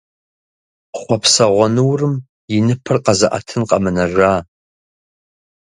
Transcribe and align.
Хъуэпсэгъуэ 0.99 1.67
нурым 1.75 2.15
и 2.55 2.57
ныпыр 2.65 2.97
къэзыӀэтын 3.05 3.61
къэмынэжа… 3.69 4.33